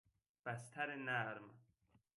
بستر 0.45 0.95
نرم 0.95 1.43